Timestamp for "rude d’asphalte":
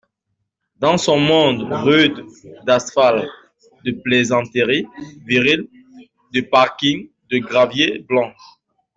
1.71-3.27